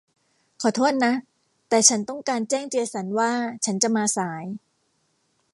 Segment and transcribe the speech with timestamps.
[0.61, 1.13] ขอโทษนะ
[1.69, 3.31] แต่ฉันต้องการแจ้งเจสันว่า
[3.65, 4.43] ฉันจะมาสาย